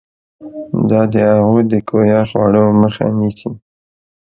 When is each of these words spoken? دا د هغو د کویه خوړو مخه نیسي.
دا 0.89 1.01
د 1.13 1.15
هغو 1.31 1.57
د 1.71 1.73
کویه 1.89 2.19
خوړو 2.29 2.65
مخه 2.81 3.05
نیسي. 3.19 3.51